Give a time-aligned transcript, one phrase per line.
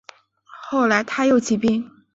[0.45, 1.87] 后来他又起兵。